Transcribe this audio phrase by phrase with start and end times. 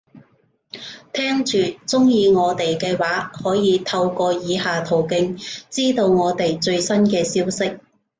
[1.13, 5.39] 聽住，鍾意我哋嘅話，可以透過以下途徑，
[5.69, 7.77] 知道我哋最新嘅消息